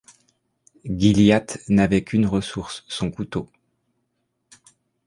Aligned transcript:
Gilliatt 0.83 1.59
n’avait 1.69 2.03
qu’une 2.03 2.25
ressource, 2.25 2.83
son 2.87 3.11
couteau. 3.11 3.47